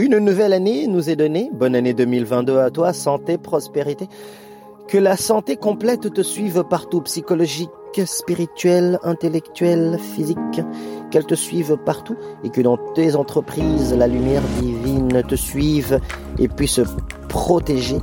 [0.00, 1.50] Une nouvelle année nous est donnée.
[1.52, 4.08] Bonne année 2022 à toi, santé, prospérité.
[4.88, 7.68] Que la santé complète te suive partout, psychologique,
[8.06, 10.38] spirituelle, intellectuelle, physique,
[11.10, 16.00] qu'elle te suive partout et que dans tes entreprises, la lumière divine te suive
[16.38, 16.80] et puisse
[17.28, 17.98] protéger,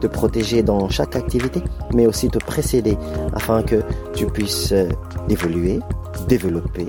[0.00, 1.62] te protéger dans chaque activité,
[1.94, 2.98] mais aussi te précéder
[3.34, 3.84] afin que
[4.14, 4.74] tu puisses
[5.28, 5.78] évoluer,
[6.26, 6.88] développer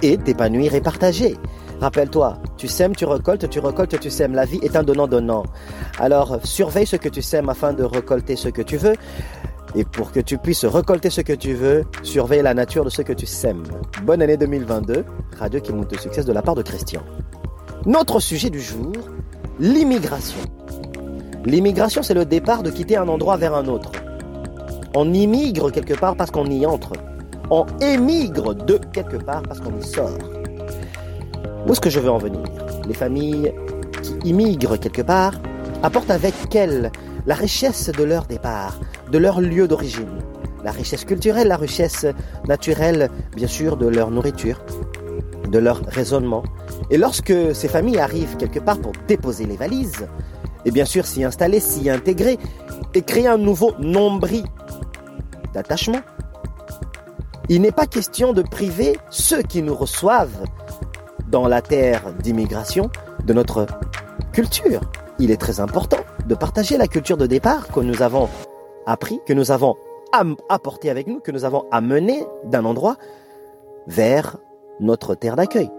[0.00, 1.36] et t'épanouir et partager.
[1.84, 4.32] Rappelle-toi, tu sèmes, tu récoltes, tu récoltes, tu sèmes.
[4.32, 5.42] La vie est un donnant-donnant.
[5.98, 8.94] Alors, surveille ce que tu sèmes afin de récolter ce que tu veux.
[9.74, 13.02] Et pour que tu puisses récolter ce que tu veux, surveille la nature de ce
[13.02, 13.64] que tu sèmes.
[14.02, 15.04] Bonne année 2022,
[15.38, 17.02] Radio qui monte le succès de la part de Christian.
[17.84, 18.94] Notre sujet du jour,
[19.60, 20.40] l'immigration.
[21.44, 23.92] L'immigration, c'est le départ de quitter un endroit vers un autre.
[24.94, 26.94] On immigre quelque part parce qu'on y entre.
[27.50, 30.33] On émigre de quelque part parce qu'on y sort.
[31.66, 32.42] Où est-ce que je veux en venir?
[32.86, 33.52] Les familles
[34.02, 35.32] qui immigrent quelque part
[35.82, 36.92] apportent avec elles
[37.26, 38.78] la richesse de leur départ,
[39.10, 40.18] de leur lieu d'origine,
[40.62, 42.06] la richesse culturelle, la richesse
[42.46, 44.60] naturelle, bien sûr, de leur nourriture,
[45.50, 46.42] de leur raisonnement.
[46.90, 50.06] Et lorsque ces familles arrivent quelque part pour déposer les valises,
[50.66, 52.38] et bien sûr s'y installer, s'y intégrer,
[52.92, 54.44] et créer un nouveau nombril
[55.54, 56.00] d'attachement,
[57.48, 60.44] il n'est pas question de priver ceux qui nous reçoivent
[61.28, 62.90] dans la terre d'immigration
[63.24, 63.66] de notre
[64.32, 64.80] culture.
[65.18, 68.28] Il est très important de partager la culture de départ que nous avons
[68.86, 69.76] appris, que nous avons
[70.48, 72.96] apporté avec nous, que nous avons amené d'un endroit
[73.86, 74.36] vers
[74.80, 75.70] notre terre d'accueil.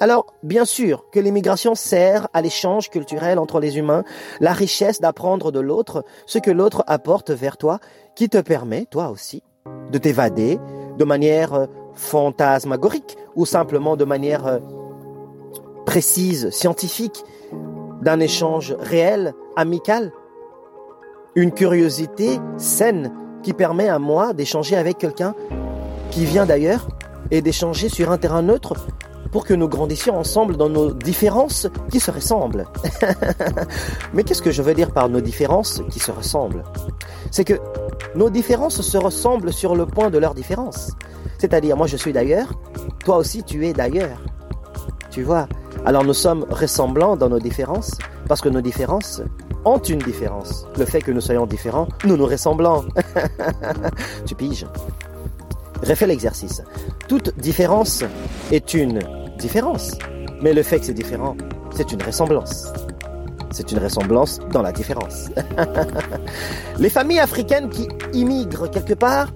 [0.00, 4.04] Alors, bien sûr que l'immigration sert à l'échange culturel entre les humains,
[4.40, 7.78] la richesse d'apprendre de l'autre, ce que l'autre apporte vers toi,
[8.16, 9.42] qui te permet, toi aussi,
[9.92, 10.58] de t'évader
[10.98, 14.58] de manière euh, fantasmagorique ou simplement de manière euh,
[15.86, 17.24] précise, scientifique,
[18.02, 20.12] d'un échange réel, amical.
[21.34, 23.12] Une curiosité saine
[23.42, 25.34] qui permet à moi d'échanger avec quelqu'un
[26.10, 26.88] qui vient d'ailleurs
[27.30, 28.74] et d'échanger sur un terrain neutre
[29.34, 32.66] pour que nous grandissions ensemble dans nos différences qui se ressemblent.
[34.14, 36.62] Mais qu'est-ce que je veux dire par nos différences qui se ressemblent?
[37.32, 37.54] C'est que
[38.14, 40.92] nos différences se ressemblent sur le point de leurs différences.
[41.38, 42.52] C'est-à-dire, moi je suis d'ailleurs,
[43.04, 44.22] toi aussi tu es d'ailleurs.
[45.10, 45.48] Tu vois?
[45.84, 49.20] Alors nous sommes ressemblants dans nos différences, parce que nos différences
[49.64, 50.64] ont une différence.
[50.78, 52.84] Le fait que nous soyons différents, nous nous ressemblons.
[54.26, 54.64] tu piges
[55.82, 56.62] Refais l'exercice.
[57.08, 58.04] Toute différence
[58.52, 59.00] est une
[60.40, 61.36] Mais le fait que c'est différent,
[61.74, 62.72] c'est une ressemblance.
[63.50, 65.28] C'est une ressemblance dans la différence.
[66.78, 69.28] Les familles africaines qui immigrent quelque part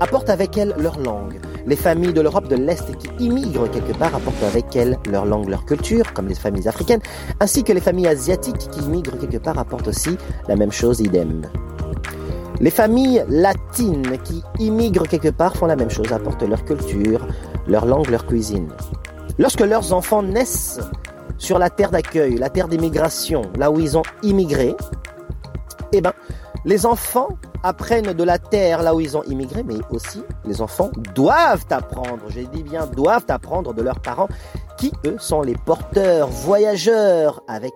[0.00, 1.40] apportent avec elles leur langue.
[1.66, 5.48] Les familles de l'Europe de l'Est qui immigrent quelque part apportent avec elles leur langue,
[5.48, 7.00] leur culture, comme les familles africaines,
[7.40, 10.16] ainsi que les familles asiatiques qui immigrent quelque part apportent aussi
[10.46, 11.42] la même chose, idem.
[12.60, 17.26] Les familles latines qui immigrent quelque part font la même chose, apportent leur culture,
[17.66, 18.68] leur langue, leur cuisine.
[19.38, 20.80] Lorsque leurs enfants naissent
[21.36, 24.74] sur la terre d'accueil, la terre d'immigration, là où ils ont immigré,
[25.92, 26.12] eh ben,
[26.64, 27.28] les enfants
[27.62, 32.24] apprennent de la terre là où ils ont immigré, mais aussi les enfants doivent apprendre,
[32.28, 34.28] j'ai dit bien doivent apprendre de leurs parents,
[34.76, 37.74] qui eux sont les porteurs, voyageurs avec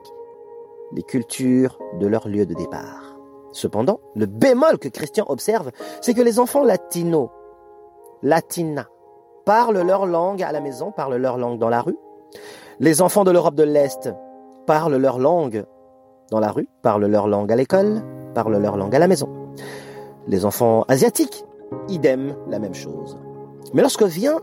[0.92, 3.16] les cultures de leur lieu de départ.
[3.52, 7.28] Cependant, le bémol que Christian observe, c'est que les enfants latinos,
[8.22, 8.88] latina,
[9.44, 11.96] parlent leur langue à la maison, parlent leur langue dans la rue.
[12.80, 14.10] Les enfants de l'Europe de l'Est
[14.66, 15.64] parlent leur langue
[16.30, 18.02] dans la rue, parlent leur langue à l'école,
[18.34, 19.28] parlent leur langue à la maison.
[20.26, 21.44] Les enfants asiatiques,
[21.88, 23.18] idem, la même chose.
[23.74, 24.40] Mais lorsque vient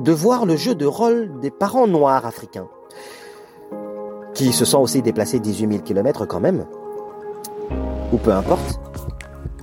[0.00, 2.68] de voir le jeu de rôle des parents noirs africains,
[4.34, 6.66] qui se sont aussi déplacés 18 000 km quand même,
[8.12, 8.80] ou peu importe,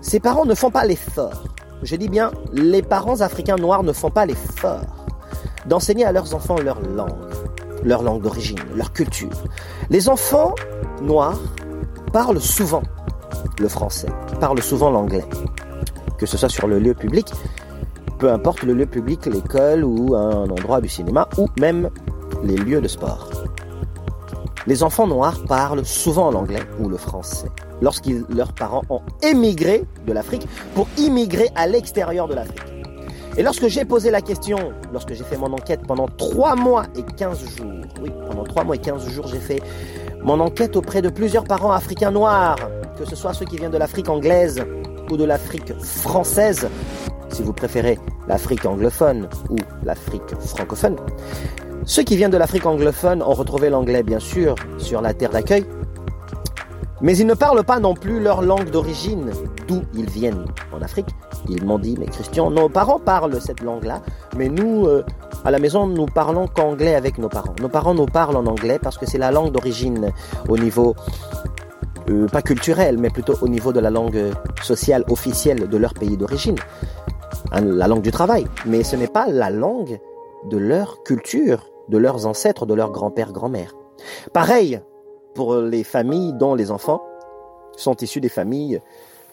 [0.01, 1.43] ces parents ne font pas l'effort.
[1.81, 5.05] Je dis bien, les parents africains noirs ne font pas l'effort
[5.65, 7.15] d'enseigner à leurs enfants leur langue,
[7.83, 9.43] leur langue d'origine, leur culture.
[9.89, 10.55] Les enfants
[11.01, 11.39] noirs
[12.11, 12.83] parlent souvent
[13.59, 14.09] le français,
[14.39, 15.23] parlent souvent l'anglais,
[16.17, 17.31] que ce soit sur le lieu public,
[18.17, 21.89] peu importe le lieu public, l'école ou un endroit du cinéma, ou même
[22.43, 23.28] les lieux de sport.
[24.69, 27.47] Les enfants noirs parlent souvent l'anglais ou le français
[27.81, 32.61] lorsque leurs parents ont émigré de l'Afrique pour immigrer à l'extérieur de l'Afrique.
[33.35, 34.59] Et lorsque j'ai posé la question,
[34.93, 38.75] lorsque j'ai fait mon enquête pendant 3 mois et 15 jours, oui, pendant 3 mois
[38.75, 39.59] et 15 jours, j'ai fait
[40.21, 42.57] mon enquête auprès de plusieurs parents africains noirs,
[42.95, 44.63] que ce soit ceux qui viennent de l'Afrique anglaise
[45.09, 46.69] ou de l'Afrique française,
[47.29, 50.97] si vous préférez l'Afrique anglophone ou l'Afrique francophone.
[51.85, 55.65] Ceux qui viennent de l'Afrique anglophone ont retrouvé l'anglais, bien sûr, sur la terre d'accueil,
[57.01, 59.31] mais ils ne parlent pas non plus leur langue d'origine,
[59.67, 61.07] d'où ils viennent en Afrique.
[61.47, 64.01] Ils m'ont dit, mais Christian, nos parents parlent cette langue-là,
[64.37, 65.05] mais nous, euh,
[65.45, 67.55] à la maison, nous parlons qu'anglais avec nos parents.
[67.61, 70.11] Nos parents nous parlent en anglais parce que c'est la langue d'origine
[70.49, 70.95] au niveau,
[72.09, 76.17] euh, pas culturel, mais plutôt au niveau de la langue sociale officielle de leur pays
[76.17, 76.57] d'origine.
[77.51, 78.45] Hein, la langue du travail.
[78.65, 79.99] Mais ce n'est pas la langue
[80.45, 83.75] de leur culture, de leurs ancêtres, de leurs grands-pères, grand-mères.
[84.33, 84.81] Pareil
[85.35, 87.01] pour les familles dont les enfants
[87.77, 88.81] sont issus des familles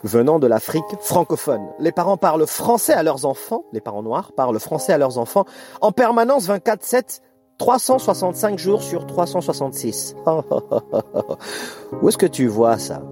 [0.05, 1.67] venant de l'Afrique francophone.
[1.79, 5.45] Les parents parlent français à leurs enfants, les parents noirs parlent français à leurs enfants
[5.81, 7.21] en permanence 24-7,
[7.59, 10.15] 365 jours sur 366.
[12.03, 13.03] où est-ce que tu vois ça?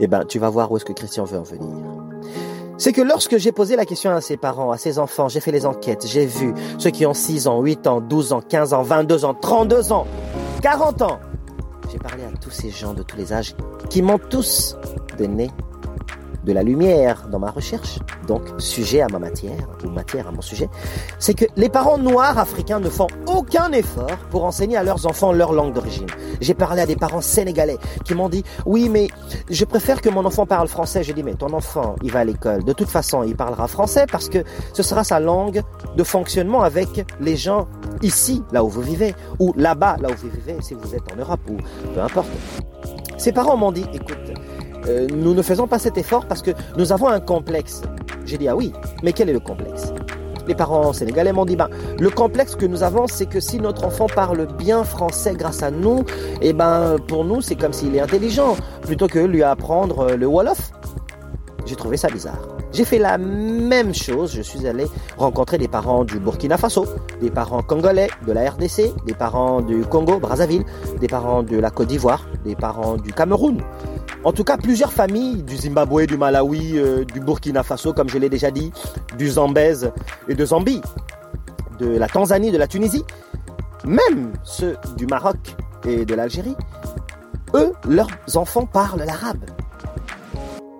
[0.00, 1.93] Eh ben, tu vas voir où est-ce que Christian veut en venir.
[2.76, 5.52] C'est que lorsque j'ai posé la question à ses parents, à ses enfants, j'ai fait
[5.52, 8.82] les enquêtes, j'ai vu ceux qui ont 6 ans, 8 ans, 12 ans, 15 ans,
[8.82, 10.06] 22 ans, 32 ans,
[10.60, 11.20] 40 ans,
[11.92, 13.54] j'ai parlé à tous ces gens de tous les âges
[13.90, 14.76] qui m'ont tous
[15.16, 15.50] donné
[16.44, 20.42] de la lumière dans ma recherche, donc sujet à ma matière, ou matière à mon
[20.42, 20.68] sujet,
[21.18, 25.32] c'est que les parents noirs africains ne font aucun effort pour enseigner à leurs enfants
[25.32, 26.06] leur langue d'origine.
[26.40, 29.08] J'ai parlé à des parents sénégalais qui m'ont dit, oui, mais
[29.50, 31.02] je préfère que mon enfant parle français.
[31.02, 32.64] J'ai dit, mais ton enfant, il va à l'école.
[32.64, 35.62] De toute façon, il parlera français parce que ce sera sa langue
[35.96, 37.66] de fonctionnement avec les gens
[38.02, 41.16] ici, là où vous vivez, ou là-bas, là où vous vivez, si vous êtes en
[41.16, 41.56] Europe, ou
[41.94, 42.28] peu importe.
[43.16, 44.33] Ses parents m'ont dit, écoute,
[44.86, 47.82] euh, nous ne faisons pas cet effort parce que nous avons un complexe.
[48.24, 48.72] J'ai dit, ah oui,
[49.02, 49.92] mais quel est le complexe?
[50.46, 53.84] Les parents sénégalais m'ont dit, ben, le complexe que nous avons, c'est que si notre
[53.84, 56.00] enfant parle bien français grâce à nous,
[56.42, 60.26] et eh ben, pour nous, c'est comme s'il est intelligent, plutôt que lui apprendre le
[60.26, 60.72] Wolof.
[61.64, 62.38] J'ai trouvé ça bizarre.
[62.74, 64.34] J'ai fait la même chose.
[64.34, 64.86] Je suis allé
[65.16, 66.86] rencontrer des parents du Burkina Faso,
[67.20, 70.64] des parents congolais de la RDC, des parents du Congo, Brazzaville,
[71.00, 73.62] des parents de la Côte d'Ivoire, des parents du Cameroun.
[74.24, 78.16] En tout cas, plusieurs familles du Zimbabwe, du Malawi, euh, du Burkina Faso, comme je
[78.16, 78.72] l'ai déjà dit,
[79.18, 79.92] du Zambèze
[80.28, 80.80] et de Zambie,
[81.78, 83.04] de la Tanzanie, de la Tunisie,
[83.84, 85.36] même ceux du Maroc
[85.86, 86.56] et de l'Algérie,
[87.54, 89.44] eux, leurs enfants parlent l'arabe.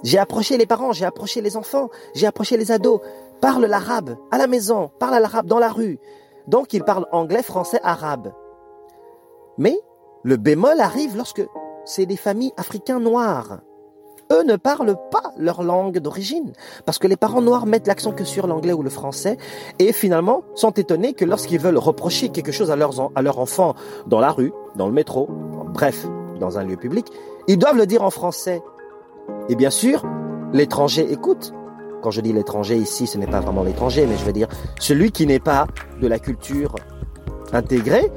[0.04, 3.00] J'ai approché les parents, j'ai approché les enfants, j'ai approché les ados,
[3.42, 5.98] parlent l'arabe à la maison, parlent l'arabe dans la rue.
[6.48, 8.32] Donc ils parlent anglais, français, arabe.
[9.58, 9.78] Mais
[10.22, 11.42] le bémol arrive lorsque
[11.84, 13.60] c'est des familles africains noirs.
[14.32, 16.52] Eux ne parlent pas leur langue d'origine,
[16.86, 19.36] parce que les parents noirs mettent l'accent que sur l'anglais ou le français,
[19.78, 23.74] et finalement sont étonnés que lorsqu'ils veulent reprocher quelque chose à leurs, à leurs enfants
[24.06, 25.28] dans la rue, dans le métro,
[25.72, 26.06] bref,
[26.40, 27.06] dans un lieu public,
[27.48, 28.62] ils doivent le dire en français.
[29.48, 30.04] Et bien sûr,
[30.52, 31.52] l'étranger écoute.
[32.02, 34.48] Quand je dis l'étranger ici, ce n'est pas vraiment l'étranger, mais je veux dire
[34.78, 35.66] celui qui n'est pas
[36.00, 36.74] de la culture
[37.52, 38.10] intégrée,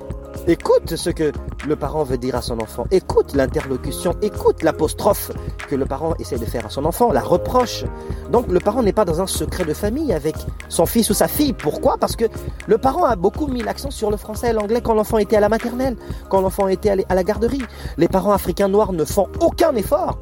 [0.50, 1.34] Écoute ce que
[1.68, 2.86] le parent veut dire à son enfant.
[2.92, 4.16] Écoute l'interlocution.
[4.22, 5.32] Écoute l'apostrophe
[5.68, 7.84] que le parent essaie de faire à son enfant, la reproche.
[8.32, 10.36] Donc le parent n'est pas dans un secret de famille avec
[10.70, 11.52] son fils ou sa fille.
[11.52, 11.98] Pourquoi?
[11.98, 12.24] Parce que
[12.66, 15.42] le parent a beaucoup mis l'accent sur le français et l'anglais quand l'enfant était à
[15.42, 15.98] la maternelle,
[16.30, 17.64] quand l'enfant était à la garderie.
[17.98, 20.18] Les parents africains noirs ne font aucun effort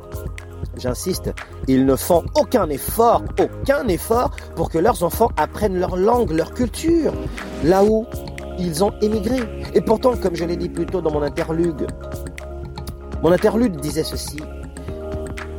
[0.77, 1.31] j'insiste,
[1.69, 6.54] ils ne font aucun effort, aucun effort pour que leurs enfants apprennent leur langue, leur
[6.54, 7.13] culture.
[7.63, 8.06] Là où
[8.59, 9.38] ils ont émigré.
[9.74, 11.88] Et pourtant, comme je l'ai dit plus tôt dans mon interlude,
[13.24, 14.38] mon interlude disait ceci.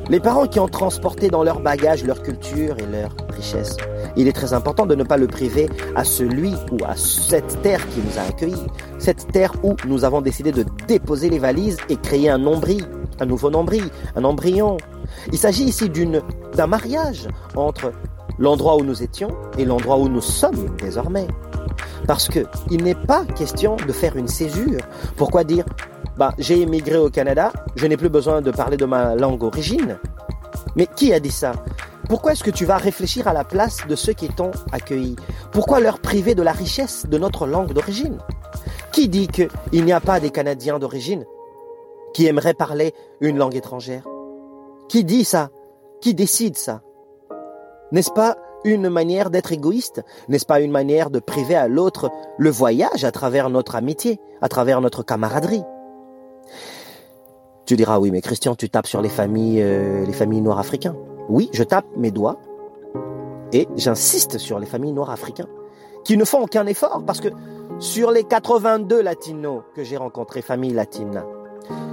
[0.08, 3.76] Les parents qui ont transporté dans leur bagage leur culture et leur richesse,
[4.16, 7.84] il est très important de ne pas le priver à celui ou à cette terre
[7.88, 8.66] qui nous a accueillis,
[9.00, 12.86] cette terre où nous avons décidé de déposer les valises et créer un nombril,
[13.18, 14.76] un nouveau nombril, un embryon.
[15.32, 16.22] Il s'agit ici d'une,
[16.54, 17.26] d'un mariage
[17.56, 17.90] entre
[18.38, 21.26] l'endroit où nous étions et l'endroit où nous sommes désormais.
[22.06, 24.80] Parce que il n'est pas question de faire une césure.
[25.16, 25.64] Pourquoi dire,
[26.16, 29.98] bah, j'ai émigré au Canada, je n'ai plus besoin de parler de ma langue d'origine.
[30.76, 31.52] Mais qui a dit ça?
[32.08, 35.16] Pourquoi est-ce que tu vas réfléchir à la place de ceux qui t'ont accueilli?
[35.50, 38.18] Pourquoi leur priver de la richesse de notre langue d'origine?
[38.92, 41.24] Qui dit qu'il n'y a pas des Canadiens d'origine
[42.14, 44.04] qui aimeraient parler une langue étrangère?
[44.88, 45.50] Qui dit ça?
[46.00, 46.82] Qui décide ça?
[47.90, 52.50] N'est-ce pas une manière d'être égoïste N'est-ce pas une manière de priver à l'autre le
[52.50, 55.64] voyage à travers notre amitié, à travers notre camaraderie?
[57.66, 60.96] Tu diras oui, mais Christian, tu tapes sur les familles, euh, noires africains.
[61.28, 62.38] Oui, je tape mes doigts
[63.52, 65.48] et j'insiste sur les familles noires africains
[66.04, 67.28] qui ne font aucun effort parce que
[67.80, 71.24] sur les 82 latinos que j'ai rencontrés, familles latines,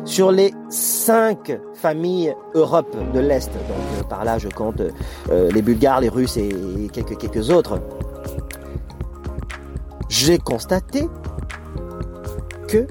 [0.05, 4.81] sur les cinq familles Europe de l'Est, donc euh, par là je compte
[5.29, 6.53] euh, les Bulgares, les Russes et
[6.91, 7.79] quelques, quelques autres,
[10.09, 11.07] j'ai constaté
[12.67, 12.87] que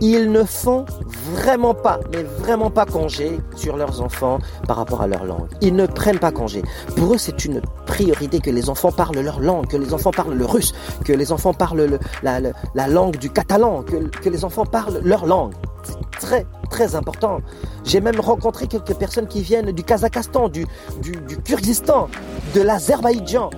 [0.00, 0.84] ils ne font
[1.32, 5.48] vraiment pas, mais vraiment pas congé sur leurs enfants par rapport à leur langue.
[5.60, 6.62] Ils ne prennent pas congé.
[6.96, 10.34] Pour eux, c'est une priorité que les enfants parlent leur langue, que les enfants parlent
[10.34, 10.74] le russe,
[11.04, 15.54] que les enfants parlent la, langue du catalan, que, les enfants parlent leur langue.
[15.82, 17.38] C'est très, très important.
[17.84, 20.66] J'ai même rencontré quelques personnes qui viennent du Kazakhstan, du,
[21.00, 22.08] du, du Kyrgyzstan,
[22.54, 23.50] de l'Azerbaïdjan,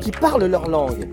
[0.00, 1.08] qui parlent leur langue,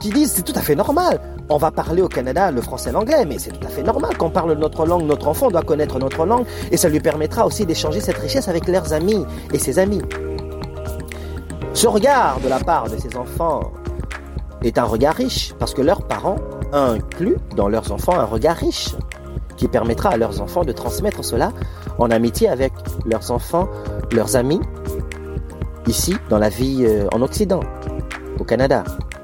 [0.00, 2.92] qui disent c'est tout à fait normal on va parler au Canada le français et
[2.92, 5.98] l'anglais, mais c'est tout à fait normal qu'on parle notre langue, notre enfant doit connaître
[5.98, 9.78] notre langue, et ça lui permettra aussi d'échanger cette richesse avec leurs amis et ses
[9.78, 10.02] amis.
[11.74, 13.72] Ce regard de la part de ces enfants
[14.62, 16.36] est un regard riche, parce que leurs parents
[16.72, 18.94] incluent dans leurs enfants un regard riche,
[19.56, 21.52] qui permettra à leurs enfants de transmettre cela
[21.98, 22.72] en amitié avec
[23.04, 23.68] leurs enfants,
[24.12, 24.60] leurs amis,
[25.86, 27.60] ici, dans la vie euh, en Occident,
[28.40, 28.82] au Canada,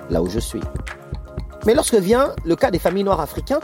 [0.08, 0.60] là où je suis.
[1.66, 3.60] Mais lorsque vient le cas des familles noires africains,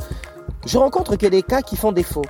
[0.67, 2.25] je rencontre que des cas qui font défaut.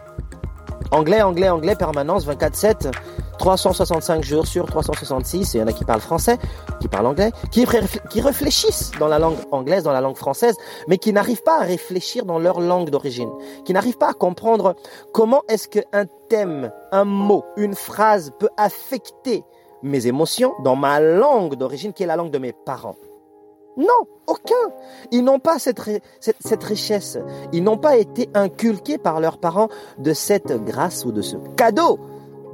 [0.90, 2.92] Anglais, anglais, anglais, permanence 24-7,
[3.38, 6.38] 365 jours sur 366, et il y en a qui parlent français,
[6.80, 7.66] qui parlent anglais, qui,
[8.11, 10.56] qui réfléchissent dans la langue anglaise, dans la langue française,
[10.88, 13.30] mais qui n'arrivent pas à réfléchir dans leur langue d'origine,
[13.64, 14.76] qui n'arrivent pas à comprendre
[15.12, 19.44] comment est-ce qu'un thème, un mot, une phrase peut affecter
[19.82, 22.96] mes émotions dans ma langue d'origine, qui est la langue de mes parents.
[23.76, 23.87] Non,
[24.26, 24.54] aucun.
[25.12, 25.80] Ils n'ont pas cette,
[26.64, 27.18] richesse.
[27.52, 29.68] Ils n'ont pas été inculqués par leurs parents
[29.99, 31.99] de cette grâce ou de ce cadeau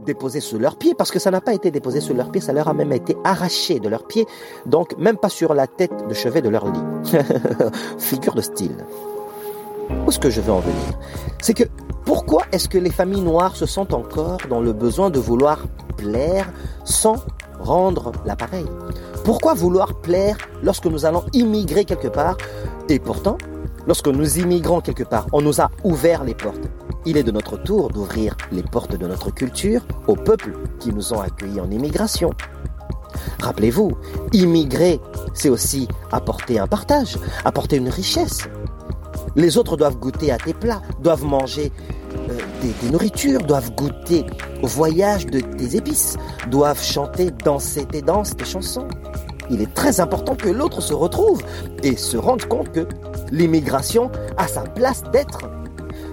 [0.04, 2.52] déposé sous leurs pieds, parce que ça n'a pas été déposé sous leurs pieds, ça
[2.52, 4.26] leur a même été arraché de leurs pieds,
[4.66, 6.80] donc même pas sur la tête de chevet de leur lit.
[7.98, 8.76] Figure de style.
[10.04, 10.98] Où est-ce que je veux en venir?
[11.40, 11.64] C'est que
[12.04, 16.52] pourquoi est-ce que les familles noires se sentent encore dans le besoin de vouloir plaire
[16.84, 17.16] sans
[17.60, 18.66] rendre l'appareil
[19.24, 22.36] pourquoi vouloir plaire lorsque nous allons immigrer quelque part
[22.88, 23.38] Et pourtant,
[23.86, 26.68] lorsque nous immigrons quelque part, on nous a ouvert les portes.
[27.06, 31.12] Il est de notre tour d'ouvrir les portes de notre culture aux peuples qui nous
[31.12, 32.30] ont accueillis en immigration.
[33.40, 33.92] Rappelez-vous,
[34.32, 35.00] immigrer,
[35.34, 38.48] c'est aussi apporter un partage, apporter une richesse.
[39.36, 41.72] Les autres doivent goûter à tes plats, doivent manger
[42.62, 44.24] des, nourritures, doivent goûter
[44.62, 46.16] au voyage de tes épices,
[46.48, 48.88] doivent chanter, danser tes danses, tes chansons.
[49.50, 51.42] Il est très important que l'autre se retrouve
[51.82, 52.86] et se rende compte que
[53.30, 55.40] l'immigration a sa place d'être.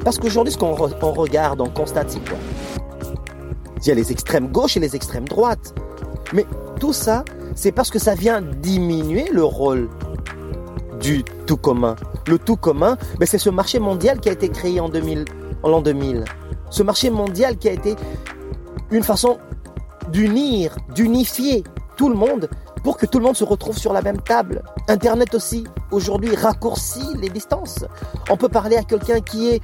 [0.04, 2.38] Parce qu'aujourd'hui, ce qu'on regarde, on constate, c'est quoi?
[3.82, 5.74] Il y a les extrêmes gauches et les extrêmes droites.
[6.34, 6.46] Mais
[6.80, 7.24] tout ça,
[7.56, 9.90] c'est parce que ça vient diminuer le rôle
[11.00, 11.96] du tout commun.
[12.28, 15.26] Le tout commun, ben, c'est ce marché mondial qui a été créé en 2000,
[15.64, 16.26] en l'an 2000.
[16.70, 17.96] Ce marché mondial qui a été
[18.92, 19.38] une façon
[20.12, 21.64] d'unir, d'unifier
[21.98, 22.50] tout le monde
[22.84, 24.64] pour que tout le monde se retrouve sur la même table.
[24.88, 27.86] Internet aussi, aujourd'hui, raccourcit les distances.
[28.30, 29.62] On peut parler à quelqu'un qui est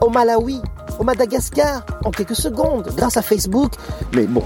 [0.00, 0.60] au Malawi,
[0.98, 3.72] au Madagascar, en quelques secondes, grâce à Facebook.
[4.14, 4.42] Mais bon,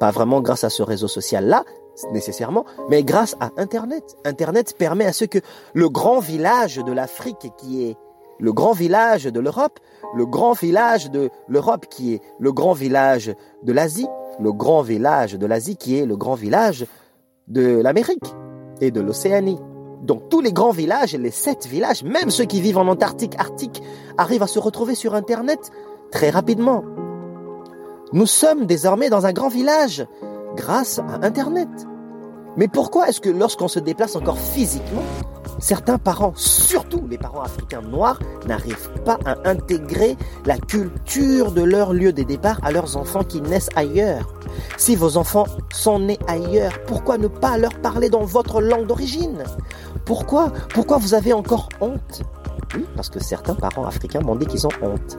[0.00, 1.64] pas vraiment grâce à ce réseau social-là,
[2.12, 4.16] nécessairement, mais grâce à Internet.
[4.24, 5.38] Internet permet à ce que
[5.74, 7.96] le grand village de l'Afrique qui est
[8.38, 9.78] le grand village de l'Europe,
[10.14, 14.08] le grand village de l'Europe qui est le grand village de l'Asie,
[14.40, 16.86] le grand village de l'Asie qui est le grand village
[17.48, 18.34] de l'Amérique
[18.80, 19.58] et de l'Océanie.
[20.02, 23.82] Donc tous les grands villages, les sept villages, même ceux qui vivent en Antarctique, Arctique,
[24.18, 25.70] arrivent à se retrouver sur Internet
[26.10, 26.84] très rapidement.
[28.12, 30.06] Nous sommes désormais dans un grand village
[30.56, 31.68] grâce à Internet.
[32.56, 35.02] Mais pourquoi est-ce que lorsqu'on se déplace encore physiquement,
[35.64, 41.94] certains parents, surtout les parents africains noirs, n'arrivent pas à intégrer la culture de leur
[41.94, 44.34] lieu de départ à leurs enfants qui naissent ailleurs.
[44.76, 49.42] Si vos enfants sont nés ailleurs, pourquoi ne pas leur parler dans votre langue d'origine?
[50.04, 50.52] Pourquoi?
[50.74, 52.22] Pourquoi vous avez encore honte?
[52.74, 55.18] Oui, parce que certains parents africains m'ont dit qu'ils ont honte.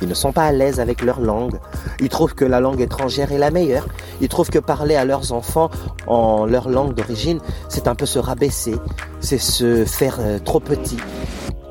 [0.00, 1.58] Ils ne sont pas à l'aise avec leur langue.
[2.00, 3.86] Ils trouvent que la langue étrangère est la meilleure.
[4.20, 5.70] Ils trouvent que parler à leurs enfants
[6.06, 8.74] en leur langue d'origine, c'est un peu se rabaisser,
[9.20, 10.98] c'est se faire euh, trop petit.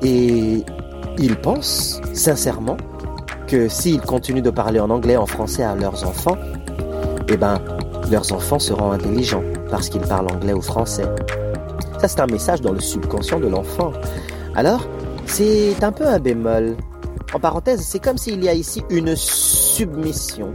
[0.02, 0.64] Et
[1.18, 2.76] ils pensent sincèrement
[3.46, 6.36] que s'ils continuent de parler en anglais, en français à leurs enfants,
[7.28, 7.60] eh ben,
[8.10, 11.04] leurs enfants seront intelligents parce qu'ils parlent anglais ou français.
[11.98, 13.92] Ça, c'est un message dans le subconscient de l'enfant.
[14.54, 14.88] Alors,
[15.32, 16.76] c'est un peu un bémol.
[17.32, 20.52] En parenthèse, c'est comme s'il y a ici une submission,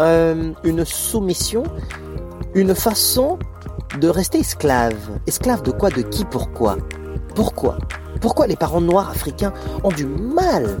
[0.00, 1.62] euh, une soumission,
[2.54, 3.38] une façon
[4.00, 4.96] de rester esclave.
[5.28, 6.76] Esclave de quoi De qui Pourquoi?
[7.36, 7.78] Pourquoi?
[8.20, 9.52] Pourquoi les parents noirs africains
[9.84, 10.78] ont du mal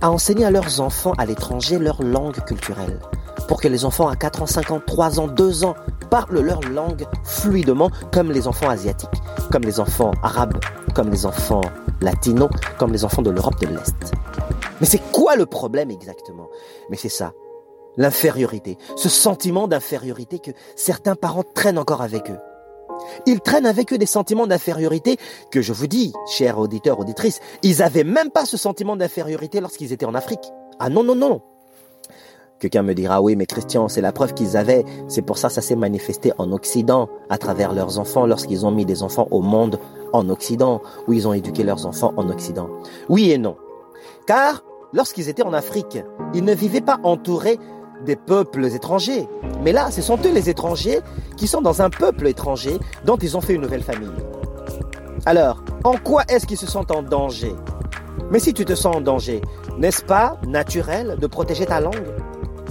[0.00, 2.98] à enseigner à leurs enfants à l'étranger leur langue culturelle?
[3.46, 5.76] Pour que les enfants à 4 ans, 5 ans, 3 ans, 2 ans
[6.10, 10.58] parlent leur langue fluidement comme les enfants asiatiques, comme les enfants arabes,
[10.96, 11.60] comme les enfants
[12.00, 12.48] latinos,
[12.78, 14.14] comme les enfants de l'Europe de l'Est.
[14.80, 16.48] Mais c'est quoi le problème exactement?
[16.88, 17.34] Mais c'est ça,
[17.98, 22.38] l'infériorité, ce sentiment d'infériorité que certains parents traînent encore avec eux.
[23.26, 25.18] Ils traînent avec eux des sentiments d'infériorité
[25.50, 29.92] que je vous dis, chers auditeurs, auditrices, ils n'avaient même pas ce sentiment d'infériorité lorsqu'ils
[29.92, 30.50] étaient en Afrique.
[30.78, 31.42] Ah non, non, non.
[32.58, 34.84] Quelqu'un me dira, oui, mais Christian, c'est la preuve qu'ils avaient.
[35.08, 38.70] C'est pour ça que ça s'est manifesté en Occident, à travers leurs enfants, lorsqu'ils ont
[38.70, 39.78] mis des enfants au monde
[40.14, 42.68] en Occident, où ils ont éduqué leurs enfants en Occident.
[43.10, 43.56] Oui et non.
[44.26, 45.98] Car, lorsqu'ils étaient en Afrique,
[46.32, 47.58] ils ne vivaient pas entourés
[48.06, 49.28] des peuples étrangers.
[49.62, 51.00] Mais là, ce sont eux les étrangers
[51.36, 54.08] qui sont dans un peuple étranger dont ils ont fait une nouvelle famille.
[55.26, 57.54] Alors, en quoi est-ce qu'ils se sentent en danger?
[58.30, 59.40] Mais si tu te sens en danger,
[59.78, 62.06] n'est-ce pas naturel de protéger ta langue?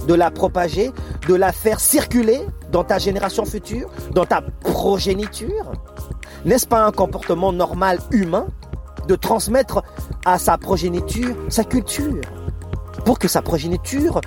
[0.06, 0.92] De la propager,
[1.28, 2.40] de la faire circuler
[2.72, 5.72] dans ta génération future, dans ta progéniture.
[6.44, 8.46] N'est-ce pas un comportement normal humain
[9.08, 9.82] de transmettre
[10.24, 12.20] à sa progéniture sa culture?
[13.04, 14.20] Pour que sa progéniture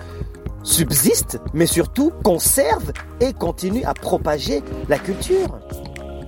[0.64, 5.60] subsiste, mais surtout conserve et continue à propager la culture.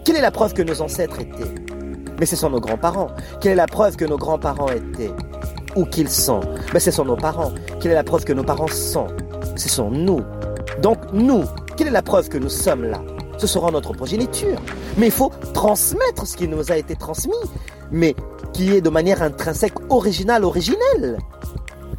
[0.03, 1.53] Quelle est la preuve que nos ancêtres étaient?
[2.19, 3.07] Mais ce sont nos grands-parents.
[3.39, 5.11] Quelle est la preuve que nos grands-parents étaient?
[5.75, 6.41] Ou qu'ils sont?
[6.73, 7.51] Mais ce sont nos parents.
[7.79, 9.07] Quelle est la preuve que nos parents sont?
[9.55, 10.21] Ce sont nous.
[10.81, 11.43] Donc nous,
[11.77, 13.01] quelle est la preuve que nous sommes là?
[13.37, 14.59] Ce sera notre progéniture.
[14.97, 17.33] Mais il faut transmettre ce qui nous a été transmis,
[17.91, 18.15] mais
[18.53, 21.17] qui est de manière intrinsèque, originale, originelle.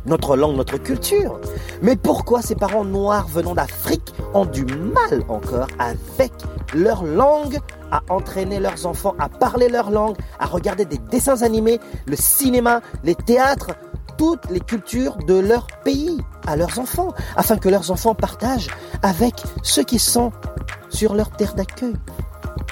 [0.07, 1.41] Notre langue, notre culture.
[1.81, 6.33] Mais pourquoi ces parents noirs venant d'Afrique ont du mal encore avec
[6.75, 7.59] leur langue
[7.91, 12.81] à entraîner leurs enfants à parler leur langue, à regarder des dessins animés, le cinéma,
[13.05, 13.73] les théâtres,
[14.50, 18.69] les cultures de leur pays à leurs enfants, afin que leurs enfants partagent
[19.02, 20.33] avec ceux qui sont
[20.88, 21.95] sur leur terre d'accueil,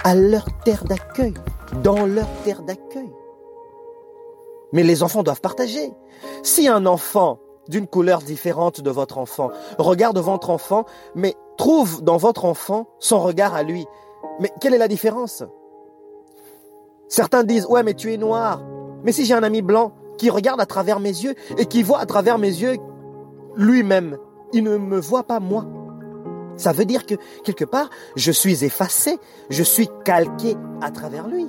[0.04, 1.34] à leur terre d'accueil,
[1.82, 3.10] dans leur terre d'accueil.
[4.72, 5.92] Mais les enfants doivent partager.
[6.42, 12.16] Si un enfant d'une couleur différente de votre enfant regarde votre enfant, mais trouve dans
[12.16, 13.86] votre enfant son regard à lui,
[14.40, 15.42] mais quelle est la différence?
[17.08, 18.62] Certains disent, ouais, mais tu es noir.
[19.02, 21.98] Mais si j'ai un ami blanc, qui regarde à travers mes yeux et qui voit
[21.98, 22.76] à travers mes yeux
[23.56, 24.18] lui-même.
[24.52, 25.64] Il ne me voit pas moi.
[26.58, 31.46] Ça veut dire que quelque part, je suis effacé, je suis calqué à travers lui.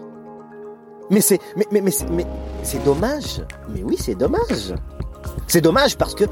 [1.10, 1.92] Mais c'est, mais,
[2.64, 3.44] c'est dommage.
[3.68, 4.74] Mais oui, c'est dommage.
[5.48, 6.24] C'est dommage parce que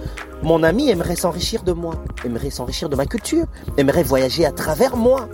[0.42, 4.96] mon ami aimerait s'enrichir de moi, aimerait s'enrichir de ma culture, aimerait voyager à travers
[4.96, 5.28] moi.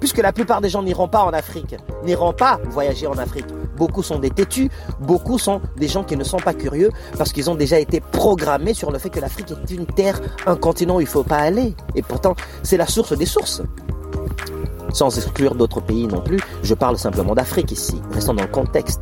[0.00, 3.46] Puisque la plupart des gens n'iront pas en Afrique, n'iront pas voyager en Afrique.
[3.76, 7.48] Beaucoup sont des têtus, beaucoup sont des gens qui ne sont pas curieux parce qu'ils
[7.50, 11.00] ont déjà été programmés sur le fait que l'Afrique est une terre, un continent où
[11.00, 11.74] il ne faut pas aller.
[11.94, 13.62] Et pourtant, c'est la source des sources.
[14.92, 19.00] Sans exclure d'autres pays non plus, je parle simplement d'Afrique ici, restant dans le contexte.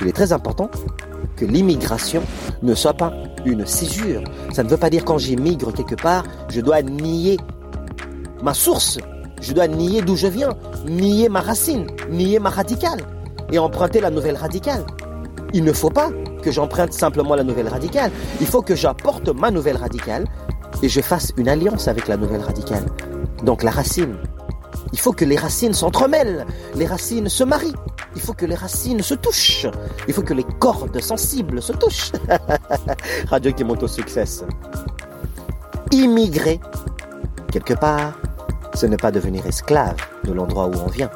[0.00, 0.70] Il est très important
[1.36, 2.22] que l'immigration
[2.62, 3.12] ne soit pas
[3.44, 4.22] une césure.
[4.52, 7.38] Ça ne veut pas dire quand j'immigre quelque part, je dois nier
[8.42, 8.98] ma source,
[9.40, 13.00] je dois nier d'où je viens, nier ma racine, nier ma radicale
[13.52, 14.84] et emprunter la nouvelle radicale.
[15.52, 16.10] Il ne faut pas
[16.42, 18.10] que j'emprunte simplement la nouvelle radicale.
[18.40, 20.24] Il faut que j'apporte ma nouvelle radicale
[20.82, 22.86] et je fasse une alliance avec la nouvelle radicale.
[23.44, 24.16] Donc la racine.
[24.92, 27.74] Il faut que les racines s'entremêlent, les racines se marient,
[28.16, 29.66] il faut que les racines se touchent,
[30.08, 32.12] il faut que les cordes sensibles se touchent.
[33.28, 34.24] Radio au succès.
[35.92, 36.60] Immigrer,
[37.52, 38.19] quelque part,
[38.74, 41.10] ce n'est pas devenir esclave de l'endroit où on vient,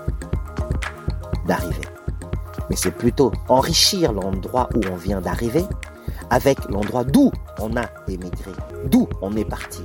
[1.46, 1.84] d'arriver
[2.70, 5.64] mais c'est plutôt enrichir l'endroit où on vient d'arriver
[6.30, 8.52] avec l'endroit d'où on a émigré,
[8.86, 9.82] d'où on est parti.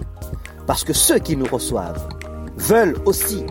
[0.66, 2.08] Parce que ceux qui nous reçoivent
[2.58, 3.46] veulent aussi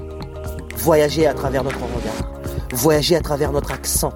[0.76, 2.32] voyager à travers notre regard,
[2.72, 4.12] voyager à travers notre accent,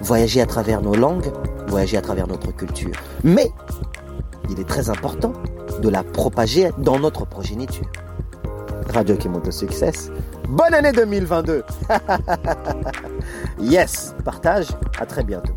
[0.00, 1.32] voyager à travers nos langues,
[1.68, 2.94] voyager à travers notre culture.
[3.24, 3.50] Mais
[4.50, 5.32] il est très important
[5.80, 7.86] de la propager dans notre progéniture.
[8.92, 10.10] Radio Kimoto Success.
[10.48, 11.64] Bonne année 2022
[13.58, 14.66] Yes Partage,
[14.98, 15.54] à très bientôt.